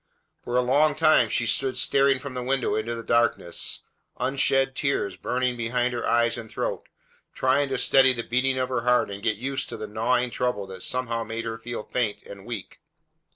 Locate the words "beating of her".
8.23-8.81